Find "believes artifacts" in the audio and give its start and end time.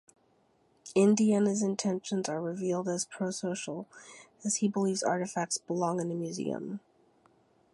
4.67-5.59